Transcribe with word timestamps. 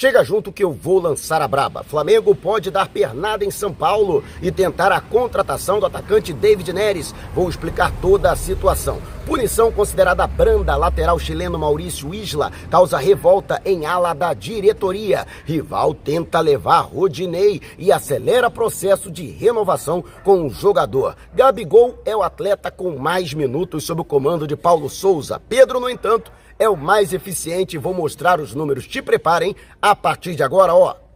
Chega 0.00 0.22
junto 0.22 0.52
que 0.52 0.62
eu 0.62 0.70
vou 0.70 1.00
lançar 1.00 1.42
a 1.42 1.48
braba. 1.48 1.82
Flamengo 1.82 2.32
pode 2.32 2.70
dar 2.70 2.86
pernada 2.86 3.44
em 3.44 3.50
São 3.50 3.74
Paulo 3.74 4.22
e 4.40 4.52
tentar 4.52 4.92
a 4.92 5.00
contratação 5.00 5.80
do 5.80 5.86
atacante 5.86 6.32
David 6.32 6.72
Neres. 6.72 7.12
Vou 7.34 7.48
explicar 7.48 7.92
toda 8.00 8.30
a 8.30 8.36
situação. 8.36 9.02
Punição 9.26 9.72
considerada 9.72 10.24
branda, 10.24 10.76
lateral 10.76 11.18
chileno 11.18 11.58
Maurício 11.58 12.14
Isla 12.14 12.52
causa 12.70 12.96
revolta 12.96 13.60
em 13.64 13.86
ala 13.86 14.14
da 14.14 14.32
diretoria. 14.34 15.26
Rival 15.44 15.92
tenta 15.92 16.38
levar 16.38 16.82
Rodinei 16.82 17.60
e 17.76 17.90
acelera 17.90 18.48
processo 18.48 19.10
de 19.10 19.26
renovação 19.26 20.04
com 20.22 20.46
o 20.46 20.48
jogador. 20.48 21.16
Gabigol 21.34 22.00
é 22.04 22.16
o 22.16 22.22
atleta 22.22 22.70
com 22.70 22.96
mais 22.96 23.34
minutos 23.34 23.82
sob 23.82 24.02
o 24.02 24.04
comando 24.04 24.46
de 24.46 24.54
Paulo 24.54 24.88
Souza. 24.88 25.42
Pedro, 25.48 25.80
no 25.80 25.90
entanto, 25.90 26.30
é 26.58 26.68
o 26.68 26.76
mais 26.76 27.12
eficiente. 27.12 27.78
Vou 27.78 27.94
mostrar 27.94 28.40
os 28.40 28.54
números. 28.54 28.86
Te 28.86 29.00
preparem. 29.00 29.54
A 29.80 29.94
partir 29.94 30.34
de 30.34 30.42
agora, 30.42 30.74
ó. 30.74 31.07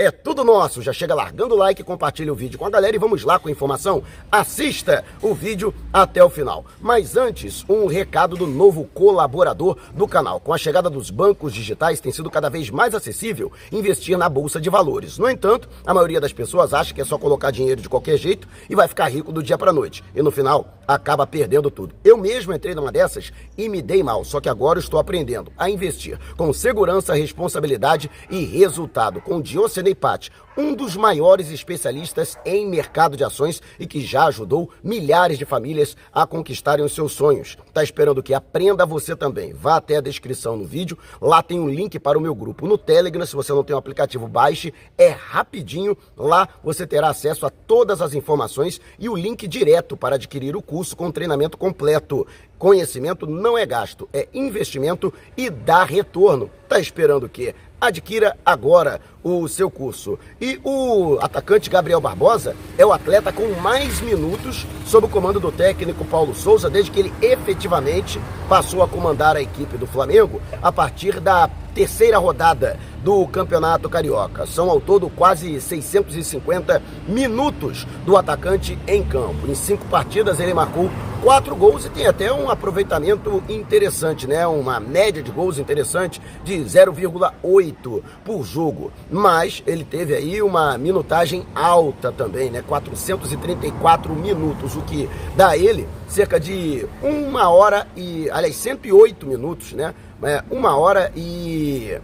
É 0.00 0.10
tudo 0.10 0.42
nosso. 0.42 0.80
Já 0.80 0.94
chega 0.94 1.14
largando 1.14 1.54
o 1.54 1.58
like, 1.58 1.84
compartilha 1.84 2.32
o 2.32 2.34
vídeo 2.34 2.58
com 2.58 2.64
a 2.64 2.70
galera 2.70 2.96
e 2.96 2.98
vamos 2.98 3.22
lá 3.22 3.38
com 3.38 3.48
a 3.48 3.52
informação. 3.52 4.02
Assista 4.32 5.04
o 5.20 5.34
vídeo 5.34 5.74
até 5.92 6.24
o 6.24 6.30
final. 6.30 6.64
Mas 6.80 7.18
antes, 7.18 7.66
um 7.68 7.84
recado 7.84 8.34
do 8.34 8.46
novo 8.46 8.84
colaborador 8.94 9.76
do 9.92 10.08
canal. 10.08 10.40
Com 10.40 10.54
a 10.54 10.58
chegada 10.58 10.88
dos 10.88 11.10
bancos 11.10 11.52
digitais, 11.52 12.00
tem 12.00 12.10
sido 12.10 12.30
cada 12.30 12.48
vez 12.48 12.70
mais 12.70 12.94
acessível 12.94 13.52
investir 13.70 14.16
na 14.16 14.26
bolsa 14.26 14.58
de 14.58 14.70
valores. 14.70 15.18
No 15.18 15.28
entanto, 15.28 15.68
a 15.84 15.92
maioria 15.92 16.18
das 16.18 16.32
pessoas 16.32 16.72
acha 16.72 16.94
que 16.94 17.02
é 17.02 17.04
só 17.04 17.18
colocar 17.18 17.50
dinheiro 17.50 17.82
de 17.82 17.88
qualquer 17.90 18.16
jeito 18.16 18.48
e 18.70 18.74
vai 18.74 18.88
ficar 18.88 19.06
rico 19.08 19.30
do 19.30 19.42
dia 19.42 19.58
para 19.58 19.70
noite. 19.70 20.02
E 20.14 20.22
no 20.22 20.30
final, 20.30 20.78
acaba 20.88 21.26
perdendo 21.26 21.70
tudo. 21.70 21.94
Eu 22.02 22.16
mesmo 22.16 22.54
entrei 22.54 22.74
numa 22.74 22.90
dessas 22.90 23.32
e 23.56 23.68
me 23.68 23.82
dei 23.82 24.02
mal, 24.02 24.24
só 24.24 24.40
que 24.40 24.48
agora 24.48 24.78
estou 24.78 24.98
aprendendo 24.98 25.52
a 25.58 25.68
investir 25.68 26.18
com 26.38 26.50
segurança, 26.54 27.14
responsabilidade 27.14 28.10
e 28.30 28.46
resultado. 28.46 29.20
Com 29.20 29.42
Diocenei 29.42 29.89
Patti, 29.94 30.30
um 30.56 30.74
dos 30.74 30.96
maiores 30.96 31.50
especialistas 31.50 32.36
em 32.44 32.68
mercado 32.68 33.16
de 33.16 33.24
ações 33.24 33.62
e 33.78 33.86
que 33.86 34.00
já 34.00 34.24
ajudou 34.26 34.70
milhares 34.82 35.38
de 35.38 35.44
famílias 35.44 35.96
a 36.12 36.26
conquistarem 36.26 36.84
os 36.84 36.94
seus 36.94 37.12
sonhos. 37.12 37.56
Tá 37.72 37.82
esperando 37.82 38.22
que 38.22 38.34
aprenda 38.34 38.84
você 38.84 39.16
também? 39.16 39.52
Vá 39.52 39.76
até 39.76 39.96
a 39.96 40.00
descrição 40.00 40.56
no 40.56 40.64
vídeo, 40.64 40.98
lá 41.20 41.42
tem 41.42 41.58
um 41.58 41.68
link 41.68 41.98
para 41.98 42.18
o 42.18 42.20
meu 42.20 42.34
grupo 42.34 42.66
no 42.66 42.76
Telegram, 42.76 43.24
se 43.24 43.36
você 43.36 43.52
não 43.52 43.64
tem 43.64 43.74
o 43.74 43.78
aplicativo, 43.78 44.28
baixe, 44.28 44.74
é 44.98 45.08
rapidinho, 45.08 45.96
lá 46.16 46.48
você 46.62 46.86
terá 46.86 47.08
acesso 47.08 47.46
a 47.46 47.50
todas 47.50 48.02
as 48.02 48.14
informações 48.14 48.80
e 48.98 49.08
o 49.08 49.16
link 49.16 49.46
direto 49.46 49.96
para 49.96 50.16
adquirir 50.16 50.56
o 50.56 50.62
curso 50.62 50.96
com 50.96 51.10
treinamento 51.10 51.56
completo. 51.56 52.26
Conhecimento 52.58 53.26
não 53.26 53.56
é 53.56 53.64
gasto, 53.64 54.06
é 54.12 54.28
investimento 54.34 55.14
e 55.34 55.48
dá 55.48 55.82
retorno. 55.82 56.50
Tá 56.68 56.78
esperando 56.78 57.24
o 57.24 57.28
quê? 57.28 57.54
Adquira 57.80 58.36
agora 58.44 59.00
o 59.22 59.48
seu 59.48 59.70
curso. 59.70 60.18
E 60.38 60.60
o 60.62 61.18
atacante 61.20 61.70
Gabriel 61.70 62.00
Barbosa 62.00 62.54
é 62.76 62.84
o 62.84 62.92
atleta 62.92 63.32
com 63.32 63.48
mais 63.60 64.00
minutos 64.00 64.66
sob 64.84 65.06
o 65.06 65.08
comando 65.08 65.40
do 65.40 65.50
técnico 65.50 66.04
Paulo 66.04 66.34
Souza, 66.34 66.68
desde 66.68 66.90
que 66.90 67.00
ele 67.00 67.12
efetivamente 67.22 68.20
passou 68.48 68.82
a 68.82 68.88
comandar 68.88 69.36
a 69.36 69.42
equipe 69.42 69.78
do 69.78 69.86
Flamengo 69.86 70.42
a 70.62 70.70
partir 70.70 71.20
da 71.20 71.48
terceira 71.74 72.18
rodada 72.18 72.78
do 73.02 73.26
Campeonato 73.26 73.88
Carioca. 73.88 74.46
São 74.46 74.70
ao 74.70 74.80
todo 74.80 75.08
quase 75.10 75.60
650 75.60 76.82
minutos 77.08 77.86
do 78.04 78.16
atacante 78.16 78.78
em 78.86 79.02
campo. 79.02 79.46
Em 79.48 79.54
cinco 79.54 79.84
partidas 79.86 80.40
ele 80.40 80.54
marcou 80.54 80.90
quatro 81.22 81.54
gols 81.54 81.84
e 81.84 81.90
tem 81.90 82.06
até 82.06 82.32
um 82.32 82.50
aproveitamento 82.50 83.42
interessante, 83.48 84.26
né? 84.26 84.46
Uma 84.46 84.80
média 84.80 85.22
de 85.22 85.30
gols 85.30 85.58
interessante 85.58 86.20
de 86.42 86.56
0,8 86.58 88.02
por 88.24 88.44
jogo. 88.44 88.90
Mas 89.10 89.62
ele 89.66 89.84
teve 89.84 90.14
aí 90.14 90.42
uma 90.42 90.78
minutagem 90.78 91.46
alta 91.54 92.10
também, 92.10 92.50
né? 92.50 92.62
434 92.66 94.14
minutos, 94.14 94.76
o 94.76 94.82
que 94.82 95.08
dá 95.36 95.56
ele 95.56 95.86
cerca 96.08 96.40
de 96.40 96.86
uma 97.02 97.48
hora 97.48 97.86
e, 97.96 98.28
aliás, 98.30 98.56
108 98.56 99.26
minutos, 99.26 99.72
né? 99.72 99.94
É, 100.22 100.42
uma 100.50 100.76
hora 100.76 101.10
e 101.16 101.98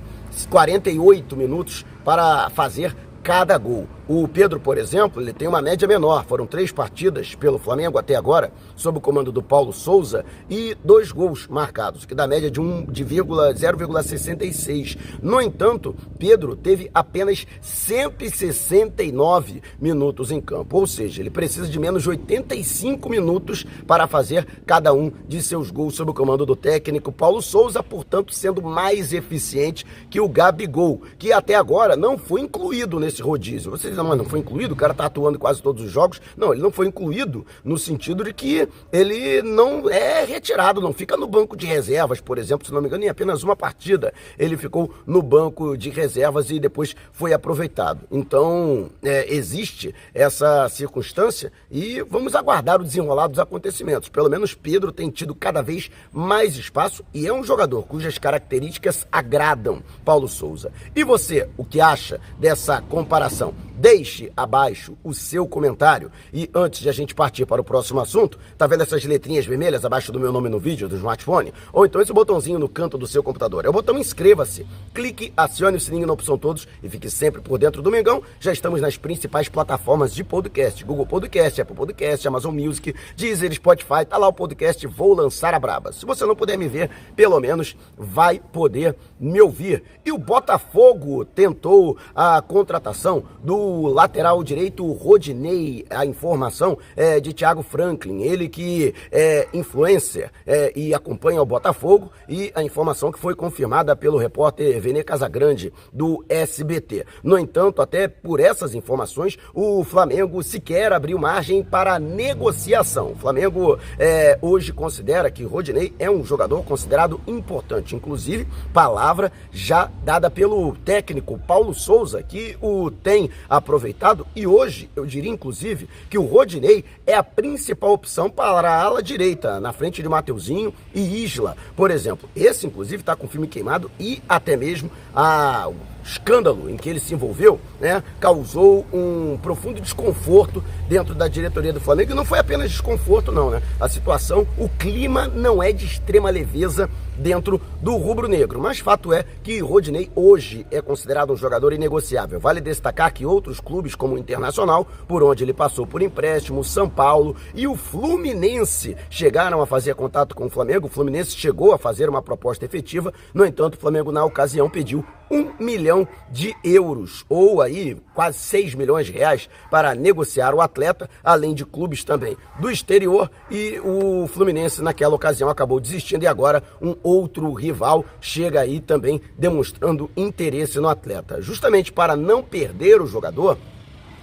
48 0.45 1.37
minutos 1.37 1.87
para 2.05 2.51
fazer 2.51 2.95
cada 3.23 3.57
gol. 3.57 3.89
O 4.09 4.29
Pedro, 4.29 4.61
por 4.61 4.79
exemplo, 4.79 5.21
ele 5.21 5.33
tem 5.33 5.49
uma 5.49 5.61
média 5.61 5.89
menor. 5.89 6.25
Foram 6.27 6.47
três 6.47 6.71
partidas 6.71 7.35
pelo 7.35 7.59
Flamengo 7.59 7.99
até 7.99 8.15
agora, 8.15 8.53
sob 8.77 8.99
o 8.99 9.01
comando 9.01 9.33
do 9.33 9.43
Paulo 9.43 9.73
Souza, 9.73 10.25
e 10.49 10.77
dois 10.85 11.11
gols 11.11 11.49
marcados, 11.49 12.05
que 12.05 12.15
dá 12.15 12.25
média 12.25 12.49
de, 12.49 12.61
um, 12.61 12.85
de 12.85 13.05
0,66. 13.05 14.97
No 15.21 15.41
entanto, 15.41 15.97
Pedro 16.21 16.55
teve 16.55 16.89
apenas 16.95 17.49
169 17.61 19.61
minutos 19.81 20.31
em 20.31 20.41
campo, 20.41 20.79
ou 20.79 20.87
seja, 20.87 21.21
ele 21.21 21.31
precisa 21.31 21.67
de 21.67 21.81
menos 21.81 22.05
de 22.05 22.11
85 22.11 23.09
minutos 23.09 23.67
para 23.89 24.07
fazer 24.07 24.47
cada 24.65 24.95
um 24.95 25.11
de 25.27 25.43
seus 25.43 25.73
gols 25.73 25.97
sob 25.97 26.13
o 26.13 26.15
comando 26.15 26.47
do 26.47 26.55
técnico 26.55 27.11
Paulo 27.11 27.43
Souza, 27.43 27.83
portanto, 27.83 28.33
sendo 28.33 28.63
mais 28.63 29.13
eficiente 29.13 29.85
que 30.09 30.21
o 30.21 30.29
Gabigol, 30.29 31.03
que 31.19 31.33
até 31.33 31.57
agora 31.57 31.97
não 31.97 32.17
foi 32.17 32.43
incluído 32.43 33.01
nesse 33.01 33.21
rodízio. 33.21 33.73
Vocês 33.73 33.96
não, 33.97 34.25
foi 34.25 34.41
incluído, 34.41 34.75
o 34.75 34.77
cara 34.77 34.95
tá 34.95 35.07
atuando 35.07 35.37
em 35.37 35.41
quase 35.41 35.63
todos 35.63 35.85
os 35.85 35.91
jogos. 35.91 36.21
Não, 36.37 36.53
ele 36.53 36.63
não 36.63 36.71
foi 36.71 36.87
incluído 36.87 37.47
no 37.65 37.79
sentido 37.79 38.25
de 38.25 38.33
que 38.33 38.69
ele 38.93 39.43
não 39.43 39.89
é 39.89 40.25
retirado, 40.25 40.81
não 40.81 40.93
fica 40.93 41.17
no 41.17 41.27
banco 41.27 41.57
de 41.57 41.67
reservas, 41.67 42.21
por 42.21 42.39
exemplo, 42.39 42.67
se 42.67 42.73
não 42.73 42.81
me 42.81 42.89
engano, 42.89 43.05
em 43.05 43.09
apenas 43.09 43.43
uma 43.43 43.57
partida 43.57 44.13
ele 44.39 44.57
ficou 44.57 44.93
no 45.07 45.23
banco 45.23 45.77
de 45.77 45.91
reservas 45.91 46.51
e 46.51 46.59
depois 46.59 46.95
foi 47.13 47.33
aproveitado. 47.33 48.01
Então, 48.11 48.91
é, 49.03 49.33
existe 49.33 49.95
essa 50.15 50.69
circunstância 50.69 51.53
e 51.71 52.03
vamos 52.03 52.35
aguardar 52.35 52.81
o 52.81 52.85
desenrolar 52.85 53.29
dos 53.29 53.39
acontecimentos. 53.39 54.09
Pelo 54.09 54.29
menos 54.29 54.55
Pedro 54.55 54.93
tem 54.93 55.11
tido 55.11 55.35
cada 55.35 55.63
vez 55.63 55.91
mais 56.13 56.57
espaço 56.57 57.05
e 57.13 57.27
é 57.27 57.33
um 57.33 57.45
jogador 57.45 57.83
cujas 57.83 58.19
características 58.19 59.07
agradam 59.11 59.83
Paulo 60.05 60.29
Souza. 60.29 60.73
E 60.95 61.05
você, 61.05 61.49
o 61.57 61.65
que 61.65 61.81
acha 61.81 62.21
dessa 62.39 62.81
comparação? 62.83 63.55
Deixe 63.87 64.33
abaixo 64.37 64.99
o 65.05 65.15
seu 65.15 65.47
comentário. 65.47 66.11
E 66.35 66.51
antes 66.53 66.81
de 66.81 66.89
a 66.89 66.93
gente 66.93 67.15
partir 67.15 67.47
para 67.47 67.61
o 67.61 67.65
próximo 67.65 68.01
assunto, 68.01 68.37
tá 68.59 68.67
vendo 68.67 68.83
essas 68.83 69.05
letrinhas 69.05 69.47
vermelhas 69.47 69.85
abaixo 69.85 70.11
do 70.11 70.19
meu 70.19 70.33
nome 70.33 70.49
no 70.49 70.59
vídeo 70.59 70.89
do 70.89 70.97
smartphone? 70.97 71.55
Ou 71.73 71.87
então 71.87 72.01
esse 72.01 72.13
botãozinho 72.13 72.59
no 72.59 72.69
canto 72.69 72.99
do 72.99 73.07
seu 73.07 73.23
computador. 73.23 73.65
É 73.65 73.69
o 73.69 73.73
botão 73.73 73.97
inscreva-se. 73.97 74.67
Clique, 74.93 75.33
acione 75.37 75.77
o 75.77 75.81
sininho 75.81 76.05
na 76.05 76.13
opção 76.15 76.37
todos 76.37 76.67
e 76.83 76.89
fique 76.89 77.09
sempre 77.09 77.41
por 77.41 77.61
dentro 77.61 77.81
do 77.81 77.89
Mengão. 77.89 78.25
Já 78.41 78.53
estamos 78.53 78.81
nas 78.81 78.97
principais 78.97 79.49
plataformas 79.49 80.13
de 80.13 80.25
podcast: 80.25 80.83
Google 80.83 81.07
Podcast, 81.07 81.61
Apple 81.61 81.77
Podcast, 81.77 82.27
Amazon 82.27 82.53
Music, 82.53 82.93
Deezer, 83.17 83.55
Spotify. 83.55 84.05
Tá 84.05 84.17
lá 84.17 84.27
o 84.27 84.33
podcast 84.33 84.85
Vou 84.89 85.15
Lançar 85.15 85.55
a 85.55 85.61
Braba. 85.61 85.93
Se 85.93 86.05
você 86.05 86.27
não 86.27 86.35
puder 86.35 86.59
me 86.59 86.67
ver, 86.67 86.91
pelo 87.15 87.39
menos 87.39 87.77
vai 87.97 88.41
poder 88.53 88.97
me 89.21 89.41
ouvir. 89.41 89.85
E 90.05 90.11
o 90.11 90.19
Botafogo 90.19 91.25
tentou 91.25 91.97
a 92.17 92.43
contratação 92.43 93.23
do 93.45 93.76
lateral 93.83 94.43
direito 94.43 94.91
Rodinei, 94.93 95.85
a 95.91 96.07
informação 96.07 96.79
é 96.97 97.21
de 97.21 97.33
Thiago 97.33 97.63
Franklin, 97.63 98.23
ele 98.23 98.49
que 98.49 98.95
é 99.11 99.49
influencer 99.53 100.31
é, 100.47 100.73
e 100.77 100.95
acompanha 100.95 101.43
o 101.43 101.47
Botafogo, 101.47 102.11
e 102.29 102.53
a 102.55 102.63
informação 102.63 103.13
que 103.13 103.19
foi 103.19 103.35
confirmada 103.35 103.95
pelo 103.97 104.19
repórter 104.19 104.81
Vene 104.81 105.03
Casagrande 105.03 105.73
do 105.93 106.25
SBT. 106.29 107.05
No 107.23 107.39
entanto, 107.39 107.83
até 107.83 108.09
por 108.09 108.41
essas 108.41 108.75
informações, 108.75 109.37
o 109.55 109.85
Flamengo 109.85 110.43
sequer 110.43 110.93
abriu 110.93 111.19
margem 111.19 111.63
para 111.63 111.99
negociação. 111.99 113.13
O 113.13 113.17
Flamengo 113.17 113.79
é, 113.99 114.39
hoje 114.41 114.73
considera 114.73 115.31
que 115.31 115.45
Rodinei 115.45 115.95
é 115.99 116.11
um 116.11 116.25
jogador 116.25 116.63
considerado 116.65 117.21
importante, 117.27 117.95
inclusive 117.95 118.47
palavra 118.73 119.33
já 119.51 119.91
dada 120.05 120.31
pelo 120.31 120.75
técnico 120.77 121.39
Paulo 121.39 121.75
Souza, 121.75 122.23
que 122.23 122.57
o 122.61 122.91
tem 122.91 123.31
aproveitado 123.67 124.25
e 124.37 124.47
hoje 124.47 124.89
eu 124.95 125.05
diria 125.05 125.31
inclusive 125.31 125.89
que 126.09 126.17
o 126.17 126.25
Rodinei 126.25 126.85
é 127.05 127.15
a 127.15 127.23
principal 127.23 127.93
opção 127.93 128.31
para 128.31 128.71
a 128.71 128.81
ala 128.81 129.03
direita, 129.03 129.59
na 129.59 129.73
frente 129.73 130.01
de 130.01 130.09
Mateuzinho 130.09 130.73
e 130.95 131.25
Isla, 131.25 131.57
por 131.75 131.91
exemplo. 131.91 132.31
Esse 132.37 132.67
inclusive 132.67 133.03
está 133.03 133.17
com 133.17 133.27
o 133.27 133.29
filme 133.29 133.49
queimado 133.49 133.91
e 133.99 134.23
até 134.29 134.57
mesmo 134.57 134.89
a 135.13 135.69
escândalo 136.07 136.71
em 136.71 136.77
que 136.77 136.89
ele 136.89 137.01
se 137.01 137.13
envolveu, 137.13 137.61
né, 137.81 138.03
causou 138.21 138.87
um 138.93 139.37
profundo 139.43 139.81
desconforto 139.81 140.63
dentro 140.89 141.15
da 141.15 141.27
diretoria 141.29 141.73
do 141.73 141.81
Flamengo. 141.81 142.13
E 142.13 142.15
não 142.15 142.25
foi 142.25 142.39
apenas 142.39 142.71
desconforto, 142.71 143.33
não, 143.33 143.51
né? 143.51 143.61
A 143.81 143.89
situação, 143.89 144.47
o 144.57 144.69
clima 144.69 145.27
não 145.27 145.63
é 145.63 145.73
de 145.73 145.85
extrema 145.85 146.31
leveza 146.31 146.89
dentro 147.17 147.61
do 147.81 147.97
rubro-negro. 147.97 148.61
Mas 148.61 148.79
fato 148.79 149.13
é 149.13 149.25
que 149.43 149.59
Rodinei 149.61 150.11
hoje 150.15 150.67
é 150.71 150.81
considerado 150.81 151.33
um 151.33 151.37
jogador 151.37 151.73
inegociável. 151.73 152.39
Vale 152.39 152.61
destacar 152.61 153.13
que 153.13 153.27
outros 153.27 153.61
clubes, 153.61 153.95
como 153.95 154.15
o 154.15 154.19
Internacional, 154.19 154.87
por 155.09 155.23
onde 155.23 155.43
ele 155.43 155.53
passou 155.53 155.87
por 155.87 156.03
empréstimo, 156.03 156.63
São 156.63 156.89
Paulo 156.89 157.37
e 157.55 157.67
o 157.67 157.75
Fluminense 157.75 158.97
chegaram 159.11 159.61
a 159.61 159.67
fazer 159.67 159.95
contato 159.95 160.35
com 160.35 160.47
o 160.47 160.51
Flamengo. 160.51 160.87
O 160.87 160.91
Fluminense 160.91 161.37
chegou 161.37 161.73
a 161.73 161.79
fazer 161.79 162.09
uma 162.09 162.23
proposta 162.23 162.65
efetiva. 162.65 163.13
No 163.35 163.45
entanto, 163.45 163.75
o 163.75 163.81
Flamengo, 163.81 164.13
na 164.13 164.25
ocasião, 164.25 164.69
pediu 164.69 165.05
um 165.31 165.53
milhão 165.59 166.07
de 166.31 166.55
euros, 166.63 167.25
ou 167.29 167.61
aí 167.61 167.97
quase 168.15 168.39
6 168.39 168.75
milhões 168.75 169.07
de 169.07 169.13
reais, 169.13 169.49
para 169.71 169.95
negociar 169.95 170.55
o 170.55 170.61
atleta, 170.61 171.09
além 171.23 171.55
de 171.55 171.65
clubes 171.65 172.05
também 172.05 172.37
do 172.59 172.71
exterior. 172.71 173.31
E 173.51 173.81
o 173.85 174.27
Fluminense, 174.27 174.83
naquela 174.83 175.15
ocasião, 175.15 175.49
acabou 175.49 175.81
desistindo 175.81 176.25
e 176.25 176.27
agora 176.27 176.63
um 176.81 176.97
outro 177.03 177.53
rival 177.53 178.05
chega 178.21 178.61
aí 178.61 178.81
também 178.81 179.21
demonstrando 179.37 180.11
interesse 180.17 180.79
no 180.81 180.89
atleta. 180.89 181.41
Justamente 181.41 181.93
para 181.93 182.17
não 182.17 182.43
perder 182.43 183.01
o 183.01 183.07
jogador, 183.07 183.59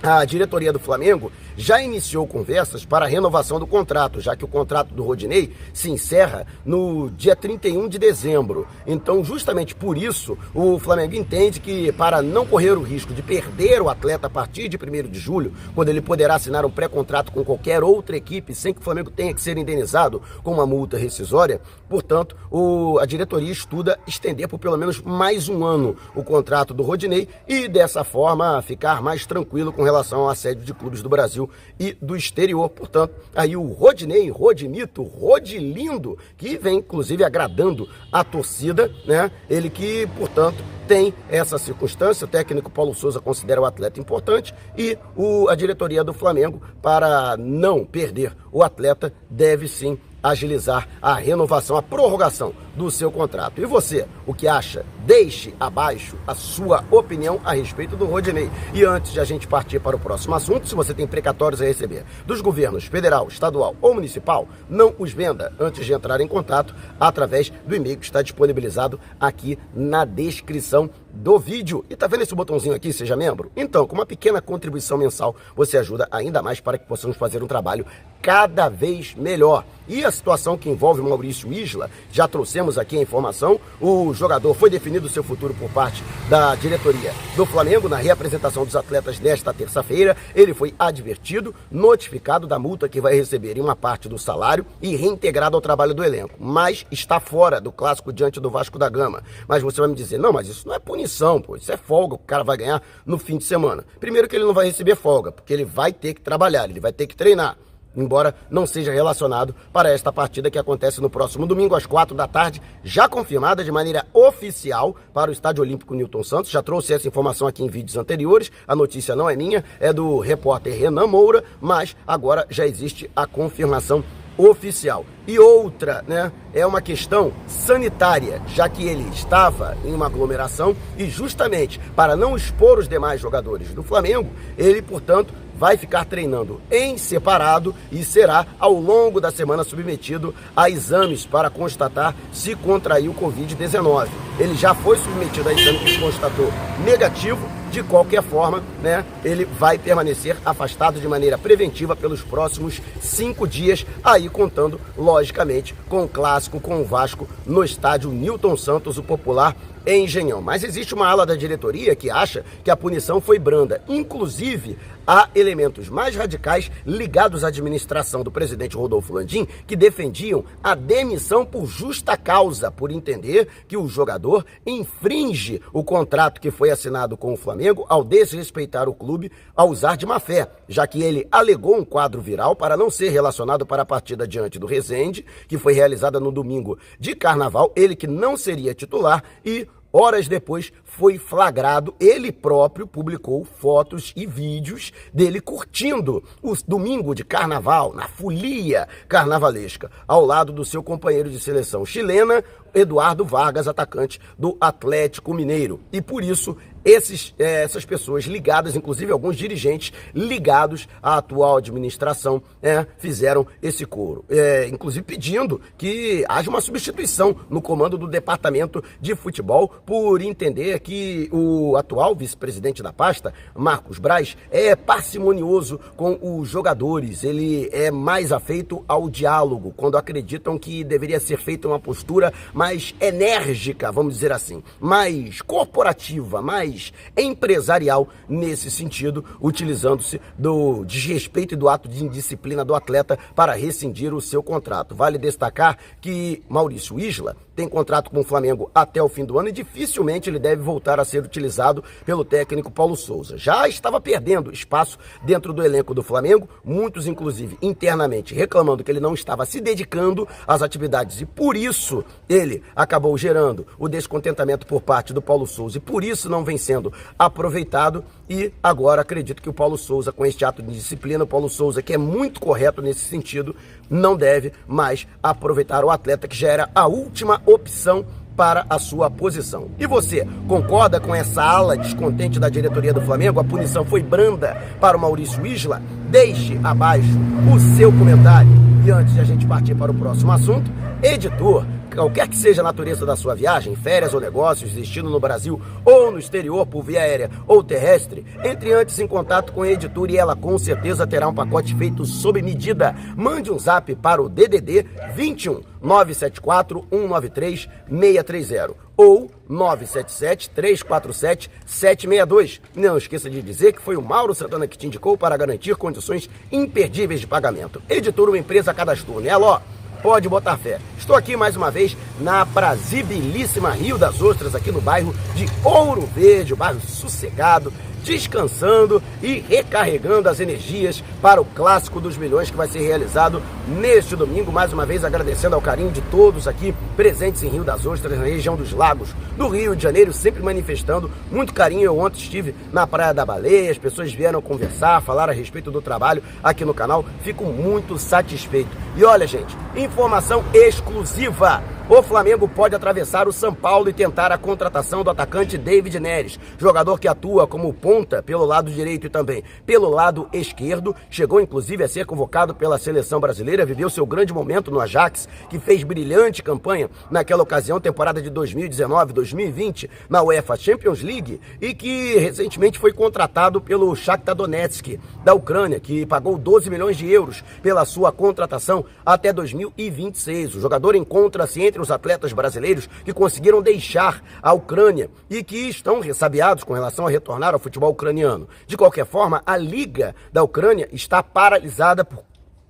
a 0.04 0.26
diretoria 0.26 0.74
do 0.74 0.80
Flamengo 0.80 1.32
já 1.56 1.82
iniciou 1.82 2.28
conversas 2.28 2.84
para 2.84 3.06
a 3.06 3.08
renovação 3.08 3.58
do 3.58 3.66
contrato, 3.66 4.20
já 4.20 4.36
que 4.36 4.44
o 4.44 4.48
contrato 4.50 4.94
do 4.94 5.02
Rodinei 5.02 5.54
se 5.74 5.90
encerra 5.90 6.46
no 6.66 7.10
dia 7.12 7.38
31 7.38 7.88
de 7.88 7.98
dezembro. 7.98 8.68
Então, 8.86 9.24
justamente 9.24 9.74
por 9.74 9.98
isso, 9.98 10.38
o 10.54 10.78
Flamengo 10.78 11.16
entende 11.16 11.62
que 11.62 11.90
para 11.94 12.22
não 12.22 12.46
correr 12.46 12.72
o 12.72 12.84
risco 12.84 13.14
de 13.14 13.22
perder 13.22 13.82
o 13.82 13.90
atleta 13.90 14.28
a 14.28 14.30
partir 14.30 14.68
de 14.68 14.78
1 14.78 15.10
de 15.10 15.20
julho, 15.20 15.54
quando 15.74 15.88
ele 15.88 16.02
poderá 16.02 16.36
assinar 16.36 16.66
um 16.66 16.72
pré-contrato 16.72 17.32
com 17.32 17.46
qualquer 17.46 17.82
outra 17.82 18.18
equipe 18.18 18.54
sem 18.54 18.74
que 18.74 18.82
o 18.82 18.84
Flamengo 18.84 19.10
tenha 19.10 19.34
que 19.34 19.42
ser 19.42 19.58
indenizado 19.58 20.22
com 20.44 20.52
uma 20.52 20.66
multa 20.66 20.98
rescisória, 20.98 21.62
portanto, 21.88 22.36
o, 22.52 22.98
a 23.00 23.06
diretoria 23.06 23.52
estuda 23.52 23.98
estender 24.06 24.50
por 24.50 24.60
pelo 24.60 24.78
menos 24.78 25.02
mais 25.02 25.48
um 25.48 25.64
ano 25.64 25.96
o 26.14 26.24
contrato 26.24 26.74
do 26.74 26.84
Rodinei 26.84 27.30
e 27.48 27.70
dessa 27.70 28.04
forma 28.04 28.62
ficar 28.62 29.02
mais 29.02 29.26
tranquilo 29.26 29.72
com 29.72 29.84
relação 29.84 29.93
ao 29.96 30.30
assédio 30.30 30.64
de 30.64 30.74
clubes 30.74 31.02
do 31.02 31.10
Brasil 31.10 31.50
e 31.80 31.94
do 32.02 32.16
exterior. 32.16 32.70
Portanto, 32.70 33.14
aí 33.36 33.56
o 33.56 33.68
Rodinei, 33.68 34.30
Rodimito, 34.30 35.04
Rodilindo, 35.04 36.18
que 36.38 36.58
vem 36.58 36.78
inclusive 36.78 37.24
agradando 37.24 37.88
a 38.12 38.24
torcida, 38.24 38.92
né? 39.06 39.32
Ele 39.50 39.70
que, 39.70 40.08
portanto, 40.18 40.64
tem 40.88 41.14
essa 41.30 41.58
circunstância. 41.58 42.26
O 42.26 42.28
técnico 42.28 42.70
Paulo 42.70 42.94
Souza 42.94 43.20
considera 43.20 43.62
o 43.62 43.66
atleta 43.66 44.00
importante 44.00 44.54
e 44.78 44.98
o, 45.16 45.48
a 45.50 45.56
diretoria 45.56 46.04
do 46.04 46.14
Flamengo, 46.14 46.62
para 46.82 47.38
não 47.38 47.86
perder 47.86 48.36
o 48.52 48.64
atleta, 48.64 49.14
deve 49.30 49.68
sim 49.68 49.98
agilizar 50.22 50.88
a 51.02 51.16
renovação, 51.16 51.76
a 51.76 51.84
prorrogação 51.84 52.54
do 52.76 52.90
seu 52.90 53.12
contrato. 53.12 53.62
E 53.62 53.66
você, 53.66 54.06
o 54.26 54.34
que 54.34 54.48
acha? 54.48 54.86
Deixe 55.06 55.54
abaixo 55.60 56.18
a 56.26 56.34
sua 56.34 56.84
opinião 56.90 57.40
a 57.44 57.54
respeito 57.54 57.96
do 57.96 58.06
Rodinei. 58.06 58.50
E 58.74 58.84
antes 58.84 59.12
de 59.12 59.20
a 59.20 59.24
gente 59.24 59.48
partir 59.48 59.80
para 59.80 59.96
o 59.96 60.00
próximo 60.00 60.36
assunto, 60.36 60.68
se 60.68 60.76
você 60.76 60.94
tem 60.94 61.08
precatórios 61.08 61.62
a 61.62 61.66
receber 61.66 62.06
dos 62.26 62.42
governos 62.42 62.86
federal, 62.86 63.28
estadual 63.28 63.76
ou 63.82 63.94
municipal, 63.94 64.48
não 64.70 64.94
os 64.98 65.12
venda 65.12 65.54
antes 65.60 65.86
de 65.86 65.94
entrar 65.94 66.20
em 66.22 66.28
contato 66.28 66.74
através 67.00 67.52
do 67.66 67.76
e-mail 67.76 67.98
que 67.98 68.06
está 68.06 68.22
disponibilizado 68.22 69.00
aqui 69.20 69.58
na 69.74 70.06
descrição 70.06 70.90
do 71.14 71.38
vídeo. 71.38 71.86
E 71.90 71.96
tá 71.96 72.08
vendo 72.08 72.24
esse 72.24 72.34
botãozinho 72.34 72.74
aqui, 72.74 72.92
seja 72.92 73.16
membro? 73.16 73.52
Então, 73.56 73.86
com 73.86 73.96
uma 73.96 74.06
pequena 74.06 74.42
contribuição 74.42 74.98
mensal, 74.98 75.36
você 75.56 75.78
ajuda 75.78 76.08
ainda 76.10 76.42
mais 76.42 76.60
para 76.60 76.78
que 76.78 76.88
possamos 76.88 77.16
fazer 77.16 77.44
um 77.44 77.48
trabalho 77.48 77.86
cada 78.22 78.68
vez 78.70 79.14
melhor. 79.14 79.64
E 79.88 80.04
a 80.04 80.12
situação 80.12 80.58
que 80.58 80.70
envolve 80.70 81.02
Maurício 81.02 81.52
Isla, 81.52 81.92
já 82.12 82.28
trouxemos 82.28 82.63
aqui 82.78 82.98
a 82.98 83.02
informação, 83.02 83.60
o 83.80 84.14
jogador 84.14 84.54
foi 84.54 84.70
definido 84.70 85.10
seu 85.10 85.24
futuro 85.24 85.54
por 85.54 85.70
parte 85.70 86.04
da 86.30 86.56
diretoria 86.56 87.14
do 87.36 87.46
Flamengo 87.46 87.90
na 87.90 87.98
reapresentação 87.98 88.66
dos 88.66 88.76
atletas 88.76 89.20
nesta 89.20 89.54
terça-feira. 89.54 90.16
Ele 90.36 90.54
foi 90.54 90.74
advertido, 90.78 91.54
notificado 91.70 92.48
da 92.48 92.58
multa 92.58 92.90
que 92.90 93.02
vai 93.02 93.16
receber 93.16 93.58
em 93.58 93.62
uma 93.62 93.76
parte 93.76 94.08
do 94.08 94.18
salário 94.18 94.66
e 94.82 94.96
reintegrado 94.96 95.56
ao 95.56 95.62
trabalho 95.62 95.94
do 95.94 96.04
elenco, 96.04 96.36
mas 96.40 96.86
está 96.92 97.20
fora 97.20 97.60
do 97.60 97.72
clássico 97.72 98.14
diante 98.14 98.40
do 98.40 98.50
Vasco 98.50 98.80
da 98.80 98.90
Gama. 98.90 99.24
Mas 99.48 99.62
você 99.62 99.80
vai 99.80 99.90
me 99.90 99.96
dizer, 99.96 100.18
não, 100.18 100.32
mas 100.32 100.48
isso 100.48 100.68
não 100.68 100.76
é 100.76 100.80
punição, 100.80 101.42
pô, 101.42 101.56
isso 101.56 101.72
é 101.72 101.78
folga 101.78 102.18
que 102.18 102.24
o 102.24 102.28
cara 102.28 102.44
vai 102.44 102.58
ganhar 102.58 102.82
no 103.06 103.18
fim 103.18 103.38
de 103.38 103.44
semana. 103.44 103.84
Primeiro 104.00 104.28
que 104.28 104.36
ele 104.36 104.46
não 104.46 104.54
vai 104.54 104.68
receber 104.68 104.96
folga, 104.96 105.32
porque 105.32 105.54
ele 105.54 105.66
vai 105.66 105.92
ter 105.92 106.14
que 106.14 106.22
trabalhar, 106.22 106.70
ele 106.70 106.80
vai 106.80 106.92
ter 106.92 107.08
que 107.08 107.16
treinar 107.16 107.58
embora 107.96 108.36
não 108.50 108.66
seja 108.66 108.92
relacionado 108.92 109.56
para 109.72 109.92
esta 109.92 110.12
partida 110.12 110.50
que 110.50 110.60
acontece 110.60 111.02
no 111.02 111.10
próximo 111.10 111.46
domingo 111.46 111.76
às 111.76 111.86
quatro 111.86 112.16
da 112.16 112.28
tarde, 112.28 112.62
já 112.84 113.08
confirmada 113.08 113.64
de 113.64 113.72
maneira 113.72 114.06
oficial 114.14 114.96
para 115.14 115.30
o 115.30 115.34
Estádio 115.34 115.62
Olímpico 115.62 115.94
Newton 115.94 116.24
Santos. 116.24 116.52
Já 116.52 116.62
trouxe 116.62 116.94
essa 116.94 117.08
informação 117.08 117.48
aqui 117.48 117.64
em 117.64 117.68
vídeos 117.68 117.98
anteriores. 117.98 118.52
A 118.68 118.76
notícia 118.76 119.16
não 119.16 119.30
é 119.30 119.36
minha, 119.36 119.64
é 119.80 119.92
do 119.94 120.20
repórter 120.20 120.78
Renan 120.78 121.08
Moura, 121.08 121.44
mas 121.62 121.96
agora 122.08 122.46
já 122.50 122.66
existe 122.66 123.10
a 123.16 123.26
confirmação 123.26 124.04
oficial. 124.38 125.06
E 125.28 125.40
outra, 125.40 126.04
né, 126.08 126.32
é 126.54 126.66
uma 126.66 126.82
questão 126.82 127.32
sanitária, 127.48 128.42
já 128.48 128.68
que 128.68 128.86
ele 128.86 129.08
estava 129.10 129.78
em 129.86 129.94
uma 129.94 130.08
aglomeração 130.08 130.76
e 130.98 131.06
justamente 131.06 131.80
para 131.96 132.16
não 132.16 132.36
expor 132.36 132.80
os 132.80 132.88
demais 132.88 133.22
jogadores 133.22 133.74
do 133.74 133.84
Flamengo, 133.84 134.30
ele, 134.58 134.82
portanto, 134.82 135.34
vai 135.64 135.78
ficar 135.78 136.04
treinando 136.04 136.60
em 136.70 136.98
separado 136.98 137.74
e 137.90 138.04
será, 138.04 138.46
ao 138.60 138.74
longo 138.74 139.22
da 139.22 139.32
semana, 139.32 139.64
submetido 139.64 140.36
a 140.54 140.70
exames 140.70 141.26
para 141.26 141.50
constatar 141.50 142.14
se 142.34 142.54
contraiu 142.54 143.12
o 143.12 143.16
Covid-19. 143.16 144.10
Ele 144.38 144.56
já 144.56 144.76
foi 144.76 144.98
submetido 144.98 145.48
a 145.48 145.54
exame 145.54 145.80
que 145.80 146.02
constatou 146.02 146.52
negativo 146.84 147.48
de 147.72 147.82
qualquer 147.82 148.22
forma, 148.22 148.62
né, 148.84 149.06
ele 149.24 149.46
vai 149.46 149.80
permanecer 149.80 150.36
afastado 150.46 151.00
de 151.00 151.08
maneira 151.08 151.40
preventiva 151.40 151.96
pelos 151.96 152.22
próximos 152.22 152.82
cinco 153.02 153.48
dias, 153.48 153.86
aí 154.04 154.30
contando, 154.30 154.80
logicamente, 154.98 155.74
com 155.90 156.04
o 156.04 156.08
clássico 156.08 156.60
com 156.60 156.82
o 156.82 156.86
Vasco 156.86 157.28
no 157.48 157.64
estádio 157.64 158.12
Newton 158.12 158.56
Santos, 158.58 158.98
o 158.98 159.04
popular 159.04 159.56
Engenhão. 159.86 160.42
Mas 160.42 160.64
existe 160.64 160.94
uma 160.94 161.08
ala 161.08 161.26
da 161.26 161.36
diretoria 161.36 161.96
que 161.96 162.10
acha 162.10 162.46
que 162.64 162.72
a 162.72 162.78
punição 162.78 163.20
foi 163.20 163.38
branda. 163.38 163.82
Inclusive, 163.88 164.78
há 165.06 165.30
elementos 165.36 165.90
mais 165.90 166.16
radicais 166.16 166.72
ligados 166.86 167.44
à 167.44 167.48
administração 167.48 168.24
do 168.24 168.32
presidente 168.32 168.76
Rodolfo 168.76 169.14
Landim 169.14 169.48
que 169.68 169.76
defendiam 169.76 170.44
a 170.64 170.76
demissão 170.76 171.46
por 171.46 171.66
justa 171.66 172.18
causa, 172.18 172.72
por 172.72 172.92
entender 172.92 173.48
que 173.68 173.78
o 173.78 173.88
jogador 173.88 174.46
infringe 174.66 175.62
o 175.72 175.84
contrato 175.84 176.42
que 176.42 176.52
foi 176.52 176.70
assinado 176.70 177.18
com 177.18 177.34
o 177.34 177.38
Flamengo 177.38 177.86
ao 177.90 178.04
desrespeitar 178.04 178.88
o 178.88 178.94
clube 178.94 179.32
ao 179.56 179.70
usar 179.70 179.96
de 179.96 180.06
má 180.06 180.20
fé, 180.20 180.50
já 180.68 180.88
que 180.88 181.02
ele 181.02 181.28
alegou 181.32 181.76
um 181.76 181.86
quadro 181.86 182.22
viral 182.22 182.56
para 182.56 182.78
não 182.78 182.90
ser 182.90 183.10
relacionado 183.10 183.66
para 183.66 183.84
a 183.84 183.86
partida 183.86 184.28
diante 184.28 184.60
do 184.60 184.68
Resende, 184.68 185.26
que 185.48 185.58
foi 185.58 185.74
realizada 185.74 186.20
no 186.20 186.32
domingo 186.32 186.78
de 187.00 187.16
carnaval, 187.16 187.72
ele 187.76 187.96
que 187.96 188.08
não 188.08 188.38
seria 188.38 188.74
titular 188.74 189.24
e 189.46 189.68
Horas 189.96 190.28
depois 190.28 190.74
foi 190.96 191.18
flagrado, 191.18 191.96
ele 192.00 192.32
próprio 192.32 192.86
publicou 192.86 193.44
fotos 193.44 194.14
e 194.16 194.28
vídeos 194.28 194.92
dele 195.12 195.42
curtindo 195.42 196.24
o 196.42 196.54
domingo 196.68 197.16
de 197.16 197.24
carnaval, 197.24 197.94
na 197.94 198.08
folia 198.08 198.88
carnavalesca, 199.08 199.90
ao 200.08 200.24
lado 200.24 200.54
do 200.54 200.64
seu 200.64 200.84
companheiro 200.84 201.32
de 201.32 201.40
seleção 201.40 201.84
chilena, 201.84 202.44
Eduardo 202.74 203.26
Vargas, 203.26 203.68
atacante 203.68 204.20
do 204.38 204.56
Atlético 204.60 205.34
Mineiro. 205.34 205.80
E 205.92 206.02
por 206.02 206.24
isso 206.24 206.58
esses, 206.84 207.34
é, 207.40 207.64
essas 207.64 207.86
pessoas 207.86 208.26
ligadas, 208.26 208.76
inclusive 208.76 209.12
alguns 209.12 209.38
dirigentes 209.38 209.94
ligados 210.14 210.88
à 211.02 211.18
atual 211.18 211.58
administração, 211.58 212.42
é, 212.62 212.86
fizeram 212.98 213.48
esse 213.62 213.86
coro. 213.86 214.26
É, 214.30 214.68
inclusive 214.68 215.04
pedindo 215.04 215.62
que 215.78 216.26
haja 216.28 216.50
uma 216.50 216.62
substituição 216.62 217.36
no 217.50 217.62
comando 217.62 217.98
do 217.98 218.08
departamento 218.08 218.84
de 219.00 219.16
futebol 219.16 219.70
por 219.86 220.22
entender 220.22 220.74
que 220.84 221.30
o 221.32 221.76
atual 221.78 222.14
vice-presidente 222.14 222.84
da 222.84 222.92
pasta, 222.92 223.34
Marcos 223.56 223.98
Braz, 223.98 224.38
é 224.52 224.76
parcimonioso 224.76 225.80
com 225.96 226.20
os 226.22 226.50
jogadores. 226.50 227.24
Ele 227.24 227.70
é 227.72 227.90
mais 227.90 228.32
afeito 228.32 228.84
ao 228.88 229.10
diálogo, 229.10 229.74
quando 229.76 229.98
acreditam 229.98 230.60
que 230.60 230.84
deveria 230.84 231.20
ser 231.20 231.38
feita 231.38 231.68
uma 231.68 231.80
postura 231.80 232.34
mais 232.54 232.94
enérgica, 233.00 233.92
vamos 233.92 234.16
dizer 234.16 234.32
assim, 234.32 234.62
mais 234.80 235.42
corporativa, 235.42 236.42
mais 236.42 236.92
empresarial 237.18 238.10
nesse 238.28 238.70
sentido, 238.70 239.24
utilizando-se 239.42 240.20
do 240.38 240.84
desrespeito 240.84 241.54
e 241.54 241.58
do 241.58 241.70
ato 241.70 241.88
de 241.88 242.04
indisciplina 242.04 242.66
do 242.66 242.76
atleta 242.76 243.18
para 243.34 243.54
rescindir 243.54 244.14
o 244.14 244.22
seu 244.22 244.44
contrato. 244.44 244.96
Vale 244.96 245.18
destacar 245.18 245.78
que 246.02 246.44
Maurício 246.50 247.00
Isla 247.00 247.36
tem 247.56 247.68
contrato 247.68 248.10
com 248.10 248.20
o 248.20 248.24
Flamengo 248.24 248.70
até 248.74 249.02
o 249.02 249.10
fim 249.10 249.26
do 249.26 249.38
ano 249.38 249.50
e 249.50 249.52
dificilmente 249.52 250.30
ele 250.30 250.40
deve 250.40 250.62
voltar 250.62 251.00
a 251.00 251.06
ser 251.06 251.24
utilizado 251.24 251.84
pelo 252.06 252.26
técnico 252.26 252.72
Paulo 252.72 252.96
Souza. 252.96 253.38
Já 253.38 253.68
estava 253.68 254.02
perdendo 254.02 254.52
espaço 254.52 254.98
dentro 255.24 255.54
do 255.54 255.64
elenco 255.64 255.94
do 255.94 256.04
Flamengo, 256.04 256.50
muitos 256.64 257.08
inclusive 257.08 257.58
internamente 257.62 258.34
reclamando 258.34 258.84
que 258.84 258.92
ele 258.92 259.00
não 259.00 259.14
estava 259.14 259.46
se 259.46 259.62
dedicando 259.62 260.28
às 260.48 260.62
atividades 260.62 261.22
e 261.22 261.26
por 261.26 261.56
isso 261.56 262.04
ele 262.28 262.64
acabou 262.76 263.18
gerando 263.18 263.66
o 263.78 263.88
descontentamento 263.88 264.66
por 264.66 264.82
parte 264.82 265.14
do 265.14 265.22
Paulo 265.22 265.46
Souza 265.46 265.78
e 265.78 265.82
por 265.82 266.04
isso 266.04 266.30
não 266.30 266.44
vem 266.44 266.58
sendo 266.58 266.92
aproveitado 267.18 268.04
e 268.30 268.54
agora 268.62 269.02
acredito 269.02 269.42
que 269.42 269.50
o 269.50 269.54
Paulo 269.54 269.78
Souza, 269.78 270.12
com 270.12 270.26
este 270.26 270.46
ato 270.46 270.62
de 270.62 270.74
disciplina, 270.74 271.24
o 271.24 271.28
Paulo 271.28 271.50
Souza, 271.50 271.82
que 271.82 271.94
é 271.94 271.98
muito 271.98 272.40
correto 272.40 272.82
nesse 272.82 273.02
sentido, 273.02 273.56
não 273.90 274.16
deve 274.16 274.54
mais 274.68 275.06
aproveitar 275.22 275.84
o 275.84 275.90
atleta 275.90 276.28
que 276.28 276.36
já 276.36 276.48
era 276.50 276.70
a 276.74 276.88
última 276.88 277.42
opção 277.46 278.06
para 278.36 278.66
a 278.70 278.80
sua 278.80 279.10
posição. 279.10 279.70
E 279.78 279.86
você, 279.86 280.28
concorda 280.48 281.00
com 281.00 281.14
essa 281.14 281.44
ala 281.44 281.78
descontente 281.78 282.40
da 282.40 282.50
diretoria 282.50 282.94
do 282.94 283.02
Flamengo? 283.02 283.40
A 283.40 283.44
punição 283.44 283.86
foi 283.86 284.02
branda 284.02 284.58
para 284.80 284.98
o 284.98 285.00
Maurício 285.00 285.46
Isla? 285.46 285.82
Deixe 286.10 286.60
abaixo 286.64 287.08
o 287.54 287.60
seu 287.76 287.92
comentário. 287.92 288.50
E 288.86 288.92
antes 288.92 289.14
de 289.14 289.20
a 289.20 289.24
gente 289.24 289.46
partir 289.46 289.76
para 289.76 289.92
o 289.92 289.96
próximo 289.96 290.32
assunto, 290.32 290.72
editor, 291.02 291.66
qualquer 291.94 292.28
que 292.28 292.36
seja 292.36 292.62
a 292.62 292.64
natureza 292.64 293.06
da 293.06 293.16
sua 293.16 293.36
viagem, 293.36 293.76
férias 293.76 294.14
ou 294.14 294.20
negócios, 294.20 294.74
destino 294.74 295.10
no 295.10 295.20
Brasil 295.20 295.62
ou 295.86 296.12
no 296.12 296.20
exterior 296.20 296.66
por 296.66 296.84
via 296.84 297.02
aérea 297.02 297.30
ou 297.48 297.64
terrestre, 297.64 298.26
entre 298.44 298.74
antes 298.74 299.00
em 299.00 299.08
contato 299.08 299.54
com 299.54 299.62
a 299.62 299.70
editora 299.70 300.12
e 300.12 300.18
ela 300.18 300.36
com 300.36 300.58
certeza 300.58 301.08
terá 301.08 301.28
um 301.28 301.34
pacote 301.34 301.76
feito 301.76 302.06
sob 302.06 302.42
medida. 302.42 302.96
Mande 303.16 303.52
um 303.52 303.60
zap 303.60 303.94
para 303.96 304.22
o 304.22 304.30
DDD 304.30 304.86
21 305.14 305.62
974 305.82 306.86
193 306.90 307.70
630 307.90 308.76
ou 308.96 309.30
977 309.48 310.50
347 310.50 311.52
762. 311.66 312.62
Não 312.76 312.98
esqueça 312.98 313.30
de 313.30 313.42
dizer 313.42 313.74
que 313.74 313.82
foi 313.82 313.96
o 313.96 314.02
Mauro 314.02 314.34
Santana 314.34 314.68
que 314.68 314.78
te 314.78 314.88
indicou 314.88 315.18
para 315.18 315.38
garantir 315.38 315.76
condições 315.76 316.30
imperdíveis 316.52 317.20
de 317.20 317.28
pagamento. 317.28 317.82
Editor, 317.90 318.30
uma 318.30 318.38
empresa 318.38 318.74
cadastrou 318.74 319.20
nela, 319.20 319.46
ó 319.46 319.83
pode 320.04 320.28
botar 320.28 320.58
fé. 320.58 320.80
Estou 320.98 321.16
aqui 321.16 321.38
mais 321.38 321.56
uma 321.56 321.72
vez 321.72 321.96
na 322.20 322.46
prazibilíssima 322.46 323.72
Rio 323.72 323.98
das 323.98 324.22
Ostras, 324.22 324.54
aqui 324.54 324.70
no 324.70 324.82
bairro 324.82 325.16
de 325.34 325.48
Ouro 325.64 326.06
Verde, 326.14 326.54
um 326.54 326.58
bairro 326.58 326.82
sossegado, 326.82 327.72
descansando 328.04 329.02
e 329.22 329.40
recarregando 329.48 330.30
as 330.30 330.40
energias 330.40 331.04
para 331.22 331.42
o 331.42 331.46
Clássico 331.46 332.02
dos 332.02 332.18
Milhões 332.18 332.52
que 332.52 332.58
vai 332.58 332.68
ser 332.68 332.82
realizado 332.82 333.42
neste 333.68 334.16
domingo. 334.16 334.52
Mais 334.52 334.74
uma 334.74 334.86
vez 334.86 335.04
agradecendo 335.04 335.56
ao 335.56 335.62
carinho 335.62 335.92
de 335.92 336.02
todos 336.02 336.48
aqui 336.48 336.74
presentes 336.96 337.42
em 337.44 337.50
Rio 337.50 337.64
das 337.64 337.86
Ostras, 337.86 338.18
na 338.18 338.26
região 338.26 338.56
dos 338.56 338.74
Lagos, 338.74 339.10
do 339.38 339.48
Rio 339.48 339.76
de 339.76 339.84
Janeiro, 339.84 340.12
sempre 340.14 340.44
manifestando 340.44 341.10
muito 341.32 341.54
carinho. 341.54 341.84
Eu 341.84 342.00
ontem 342.00 342.20
estive 342.20 342.54
na 342.72 342.86
Praia 342.86 343.14
da 343.14 343.26
Baleia, 343.26 343.72
as 343.72 343.78
pessoas 343.78 344.14
vieram 344.14 344.42
conversar, 344.42 345.02
falar 345.02 345.30
a 345.30 345.34
respeito 345.34 345.72
do 345.72 345.82
trabalho 345.82 346.22
aqui 346.44 346.66
no 346.66 346.74
canal. 346.74 347.06
Fico 347.22 347.46
muito 347.46 347.98
satisfeito. 347.98 348.70
E 348.96 349.04
olha, 349.04 349.26
gente, 349.26 349.56
informação 349.76 350.44
exclusiva. 350.54 351.64
O 351.90 352.02
Flamengo 352.02 352.48
pode 352.48 352.74
atravessar 352.74 353.28
o 353.28 353.34
São 353.34 353.54
Paulo 353.54 353.90
e 353.90 353.94
tentar 353.94 354.32
a 354.32 354.38
contratação 354.38 355.04
do 355.04 355.10
atacante 355.10 355.58
David 355.58 356.00
Neres, 356.00 356.40
jogador 356.58 356.98
que 356.98 357.10
atua 357.10 357.46
como 357.46 357.74
ponta 357.74 358.24
pelo 358.24 358.46
lado 358.46 358.72
direito 358.72 359.08
e 359.08 359.10
também 359.10 359.44
pelo 359.66 359.90
lado 359.90 360.30
esquerdo. 360.32 360.96
Chegou 361.10 361.42
inclusive 361.42 361.84
a 361.84 361.88
ser 361.90 362.06
convocado 362.06 362.56
pela 362.56 362.78
seleção 362.78 363.20
brasileira, 363.20 363.66
viveu 363.66 363.90
seu 363.90 364.06
grande 364.06 364.34
momento 364.34 364.72
no 364.72 364.80
Ajax, 364.80 365.28
que 365.50 365.60
fez 365.60 365.84
brilhante 365.84 366.42
campanha 366.42 366.90
naquela 367.12 367.44
ocasião, 367.44 367.82
temporada 367.82 368.22
de 368.22 368.32
2019-2020, 368.32 369.90
na 370.10 370.24
UEFA 370.24 370.56
Champions 370.56 371.02
League, 371.02 371.42
e 371.60 371.74
que 371.74 372.18
recentemente 372.18 372.80
foi 372.80 372.94
contratado 372.94 373.60
pelo 373.60 373.94
Shakhtar 373.94 374.34
Donetsk 374.34 374.98
da 375.22 375.34
Ucrânia, 375.34 375.82
que 375.82 376.06
pagou 376.06 376.38
12 376.38 376.70
milhões 376.70 376.96
de 376.96 377.12
euros 377.12 377.44
pela 377.62 377.84
sua 377.84 378.10
contratação 378.10 378.86
até 379.06 379.34
2026. 379.34 380.56
O 380.56 380.62
jogador 380.62 380.96
encontra-se 380.96 381.62
entre 381.62 381.83
os 381.84 381.92
atletas 381.92 382.34
brasileiros 382.34 382.88
que 383.06 383.14
conseguiram 383.14 383.62
deixar 383.62 384.24
a 384.42 384.54
Ucrânia 384.54 385.10
e 385.30 385.44
que 385.44 385.70
estão 385.70 386.00
ressabiados 386.00 386.64
com 386.64 386.74
relação 386.74 387.06
a 387.06 387.10
retornar 387.10 387.54
ao 387.54 387.60
futebol 387.60 387.92
ucraniano. 387.92 388.48
De 388.66 388.76
qualquer 388.76 389.06
forma, 389.06 389.44
a 389.46 389.56
Liga 389.56 390.16
da 390.32 390.42
Ucrânia 390.42 390.90
está 390.92 391.22
paralisada 391.22 392.04
por 392.04 392.24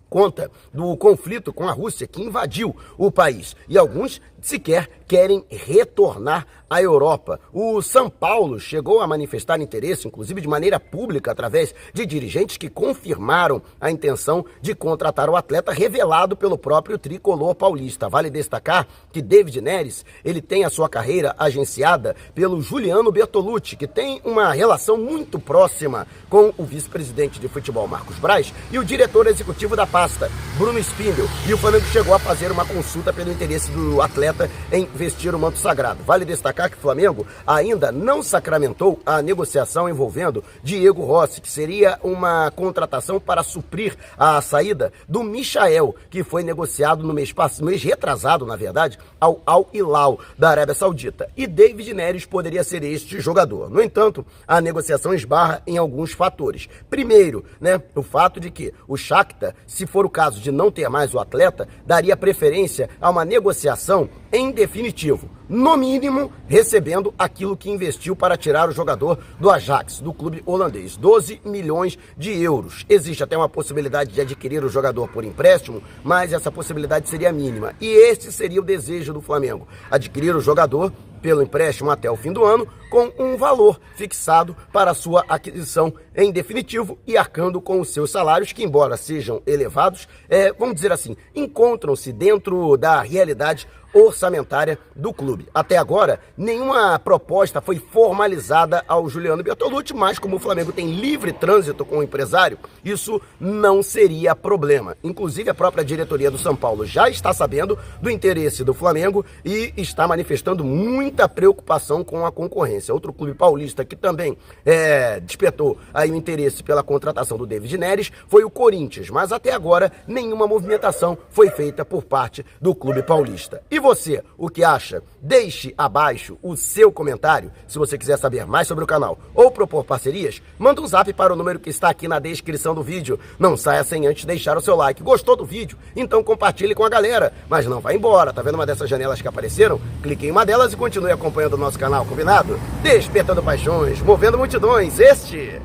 conta 0.10 0.52
do 0.72 0.96
conflito 0.96 1.52
com 1.52 1.68
a 1.68 1.72
Rússia 1.72 2.06
que 2.06 2.22
invadiu 2.22 2.76
o 3.00 3.12
país. 3.12 3.56
E 3.68 3.80
alguns 3.80 4.22
sequer 4.44 4.90
querem 5.08 5.46
retornar 5.50 6.46
à 6.70 6.82
Europa. 6.82 7.40
O 7.54 7.82
São 7.82 8.10
Paulo 8.10 8.60
chegou 8.60 9.00
a 9.00 9.08
manifestar 9.08 9.62
interesse, 9.62 10.08
inclusive 10.08 10.42
de 10.42 10.48
maneira 10.48 10.80
pública, 10.80 11.32
através 11.32 11.74
de 11.94 12.04
dirigentes 12.04 12.58
que 12.58 12.68
confirmaram 12.68 13.62
a 13.80 13.92
intenção 13.92 14.44
de 14.60 14.74
contratar 14.74 15.30
o 15.30 15.36
atleta, 15.36 15.72
revelado 15.72 16.36
pelo 16.36 16.58
próprio 16.58 16.98
tricolor 16.98 17.54
paulista. 17.54 18.10
Vale 18.10 18.30
destacar 18.30 18.88
que 19.12 19.22
David 19.22 19.62
Neres 19.62 20.04
ele 20.26 20.42
tem 20.42 20.66
a 20.66 20.70
sua 20.70 20.90
carreira 20.90 21.36
agenciada 21.38 22.16
pelo 22.34 22.60
Juliano 22.60 23.12
Bertolucci, 23.12 23.76
que 23.76 23.88
tem 23.88 24.20
uma 24.26 24.52
relação 24.52 24.98
muito 24.98 25.38
próxima 25.38 26.08
com 26.28 26.52
o 26.58 26.64
vice-presidente 26.64 27.40
de 27.40 27.48
futebol 27.48 27.88
Marcos 27.88 28.18
Braz 28.18 28.52
e 28.72 28.80
o 28.80 28.84
diretor 28.84 29.28
executivo 29.28 29.76
da 29.76 29.86
pasta, 29.86 30.32
Bruno 30.58 30.80
Spindel. 30.80 31.28
E 31.48 31.54
o 31.54 31.58
Flamengo 31.58 31.86
chegou 31.86 32.16
a 32.16 32.20
fazer 32.20 32.52
uma 32.52 32.66
consulta 32.66 33.14
pelo 33.14 33.32
interesse 33.32 33.70
do 33.72 34.02
atleta 34.02 34.33
em 34.72 34.86
vestir 34.86 35.34
o 35.34 35.40
manto 35.40 35.58
sagrado. 35.58 36.04
Vale 36.04 36.26
destacar 36.26 36.70
que 36.70 36.78
o 36.78 36.80
Flamengo 36.80 37.26
ainda 37.46 37.92
não 37.92 38.24
sacramentou 38.24 39.00
a 39.06 39.22
negociação 39.22 39.90
envolvendo 39.90 40.44
Diego 40.64 41.04
Rossi, 41.04 41.42
que 41.42 41.50
seria 41.50 42.00
uma 42.04 42.52
contratação 42.52 43.20
para 43.20 43.44
suprir 43.44 43.96
a 44.18 44.42
saída 44.42 44.92
do 45.08 45.24
Michael, 45.24 45.96
que 46.10 46.24
foi 46.24 46.44
negociado 46.44 47.04
no 47.04 47.14
mês, 47.14 47.34
no 47.60 47.66
mês 47.66 47.84
retrasado, 47.84 48.46
na 48.46 48.56
verdade, 48.56 48.98
ao 49.20 49.42
Al 49.46 49.70
Hilal 49.74 50.20
da 50.38 50.50
Arábia 50.50 50.76
Saudita. 50.76 51.30
E 51.36 51.48
David 51.48 51.94
Neres 51.94 52.26
poderia 52.26 52.64
ser 52.64 52.84
este 52.84 53.20
jogador. 53.20 53.70
No 53.70 53.82
entanto, 53.82 54.26
a 54.48 54.60
negociação 54.60 55.14
esbarra 55.14 55.62
em 55.66 55.78
alguns 55.78 56.12
fatores. 56.12 56.68
Primeiro, 56.90 57.46
né, 57.60 57.82
o 57.96 58.04
fato 58.04 58.40
de 58.40 58.50
que 58.50 58.74
o 58.88 58.98
Shakhtar, 58.98 59.56
se 59.68 59.86
for 59.86 60.06
o 60.06 60.10
caso 60.10 60.40
de 60.40 60.52
não 60.52 60.72
ter 60.72 60.90
mais 60.90 61.14
o 61.14 61.20
atleta, 61.20 61.68
daria 61.86 62.18
preferência 62.18 62.90
a 63.00 63.10
uma 63.10 63.26
negociação 63.26 64.10
em 64.34 64.52
definitivo, 64.52 65.30
no 65.48 65.78
mínimo 65.78 66.32
recebendo 66.48 67.14
aquilo 67.20 67.56
que 67.56 67.70
investiu 67.70 68.16
para 68.16 68.36
tirar 68.36 68.68
o 68.68 68.72
jogador 68.72 69.20
do 69.40 69.52
Ajax, 69.52 70.00
do 70.00 70.12
clube 70.12 70.42
holandês, 70.44 70.98
12 70.98 71.40
milhões 71.46 72.00
de 72.18 72.42
euros. 72.42 72.84
Existe 72.90 73.24
até 73.24 73.38
uma 73.38 73.48
possibilidade 73.48 74.12
de 74.12 74.20
adquirir 74.20 74.64
o 74.64 74.70
jogador 74.70 75.08
por 75.08 75.24
empréstimo, 75.24 75.84
mas 76.04 76.34
essa 76.34 76.52
possibilidade 76.52 77.08
seria 77.08 77.32
mínima. 77.32 77.76
E 77.80 77.86
este 77.86 78.32
seria 78.32 78.60
o 78.60 78.66
desejo 78.66 79.14
do 79.14 79.22
Flamengo: 79.22 79.68
adquirir 79.92 80.36
o 80.36 80.42
jogador 80.42 80.92
pelo 81.24 81.42
empréstimo 81.42 81.90
até 81.90 82.12
o 82.12 82.18
fim 82.18 82.34
do 82.34 82.44
ano, 82.44 82.68
com 82.92 83.10
um 83.18 83.38
valor 83.38 83.80
fixado 83.96 84.56
para 84.74 84.94
sua 84.94 85.24
aquisição 85.30 85.94
em 86.14 86.32
definitivo 86.32 87.00
e 87.08 87.16
arcando 87.16 87.62
com 87.62 87.80
os 87.80 87.94
seus 87.94 88.12
salários, 88.12 88.52
que, 88.52 88.64
embora 88.64 88.98
sejam 88.98 89.42
elevados, 89.48 90.08
é, 90.28 90.52
vamos 90.52 90.76
dizer 90.76 90.92
assim, 90.92 91.16
encontram-se 91.34 92.12
dentro 92.12 92.76
da 92.76 93.02
realidade 93.02 93.66
orçamentária 93.94 94.80
do 94.96 95.14
clube. 95.14 95.48
Até 95.54 95.78
agora, 95.78 96.20
nenhuma 96.38 96.98
proposta 96.98 97.62
foi 97.62 97.78
formalizada 97.78 98.84
ao 98.88 99.08
Juliano 99.08 99.44
Bertolucci, 99.44 99.94
mas 99.94 100.18
como 100.18 100.38
o 100.38 100.40
Flamengo 100.40 100.72
tem 100.72 100.92
livre 100.92 101.32
trânsito 101.32 101.86
com 101.86 101.98
o 102.00 102.04
empresário, 102.04 102.58
isso 102.84 103.22
não 103.40 103.84
seria 103.84 104.36
problema. 104.36 104.98
Inclusive, 105.04 105.50
a 105.50 105.54
própria 105.54 105.86
diretoria 105.86 106.32
do 106.32 106.38
São 106.38 106.56
Paulo 106.56 106.86
já 106.86 107.10
está 107.10 107.32
sabendo 107.34 107.78
do 108.02 108.10
interesse 108.10 108.64
do 108.64 108.74
Flamengo 108.74 109.26
e 109.46 109.74
está 109.78 110.08
manifestando 110.08 110.64
muita 110.64 111.30
preocupação 111.30 112.04
com 112.04 112.26
a 112.26 112.32
concorrência. 112.32 112.94
Outro 112.94 113.14
clube 113.14 113.34
paulista 113.34 113.86
que 113.86 113.96
também 113.96 114.38
é, 114.66 115.20
despertou 115.20 115.78
aí 115.94 116.10
o 116.12 116.16
interesse 116.16 116.64
pela 116.64 116.84
contratação 116.84 117.38
do 117.38 117.46
David 117.46 117.78
Neres 117.78 118.12
foi 118.28 118.44
o 118.44 118.50
Corinthians, 118.50 119.10
mas 119.10 119.32
até 119.32 119.52
agora 119.52 119.92
nenhuma 120.08 120.48
movimentação 120.48 121.18
foi 121.30 121.50
feita 121.50 121.86
por 121.86 122.04
parte 122.04 122.46
do 122.60 122.74
clube 122.74 123.04
paulista. 123.04 123.62
E 123.70 123.80
você, 123.84 124.24
o 124.38 124.50
que 124.50 124.64
acha? 124.64 125.04
Deixe 125.22 125.74
abaixo 125.78 126.38
o 126.42 126.56
seu 126.56 126.92
comentário. 126.92 127.52
Se 127.68 127.78
você 127.78 127.98
quiser 127.98 128.18
saber 128.18 128.48
mais 128.48 128.68
sobre 128.68 128.84
o 128.84 128.88
canal 128.88 129.20
ou 129.36 129.52
propor 129.52 129.84
parcerias, 129.84 130.42
manda 130.58 130.82
um 130.82 130.88
zap 130.88 131.12
para 131.14 131.34
o 131.34 131.36
número 131.36 131.60
que 131.60 131.70
está 131.70 131.90
aqui 131.90 132.08
na 132.08 132.18
descrição 132.18 132.74
do 132.74 132.82
vídeo. 132.82 133.20
Não 133.38 133.58
saia 133.58 133.84
sem 133.84 134.08
antes 134.08 134.26
deixar 134.26 134.58
o 134.58 134.62
seu 134.62 134.76
like. 134.76 135.04
Gostou 135.04 135.36
do 135.36 135.46
vídeo? 135.46 135.78
Então 135.96 136.24
compartilhe 136.24 136.74
com 136.74 136.86
a 136.86 136.90
galera. 136.90 137.34
Mas 137.50 137.66
não 137.66 137.82
vá 137.82 137.94
embora. 137.94 138.34
Tá 138.34 138.42
vendo 138.42 138.56
uma 138.56 138.66
dessas 138.66 138.90
janelas 138.90 139.22
que 139.22 139.28
apareceram? 139.28 139.80
Clique 140.02 140.26
em 140.26 140.32
uma 140.32 140.46
delas 140.46 140.74
e 140.74 140.78
continue 140.78 141.12
acompanhando 141.12 141.54
o 141.54 141.58
nosso 141.58 141.78
canal, 141.78 142.06
combinado? 142.06 142.58
Despertando 142.82 143.44
paixões, 143.44 144.02
movendo 144.02 144.38
multidões. 144.38 144.98
Este 144.98 145.62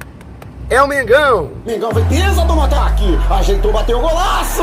é 0.69 0.83
o 0.83 0.89
Mengão. 0.89 1.53
Mengão 1.65 1.93
foi 1.93 2.05
pesa 2.07 2.45
do 2.45 2.61
ataque. 2.61 3.17
Ajeitou, 3.31 3.73
bateu 3.73 3.99
o 3.99 4.03
golaço. 4.03 4.63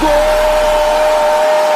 Gol! 0.00 1.67